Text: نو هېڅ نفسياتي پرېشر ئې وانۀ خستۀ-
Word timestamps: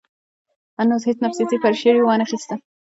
نو 0.87 0.95
هېڅ 1.07 1.17
نفسياتي 1.25 1.57
پرېشر 1.63 1.93
ئې 1.97 2.03
وانۀ 2.07 2.25
خستۀ- 2.29 2.55